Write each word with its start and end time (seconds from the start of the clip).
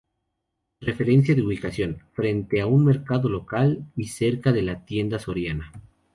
Referencia 0.79 1.35
de 1.35 1.43
Ubicación: 1.43 1.99
Frente 2.13 2.59
a 2.59 2.65
un 2.65 2.85
mercado 2.85 3.29
local 3.29 3.85
y 3.95 4.05
cerca 4.07 4.51
de 4.51 4.63
la 4.63 4.83
tienda 4.83 5.19
Soriana. 5.19 5.71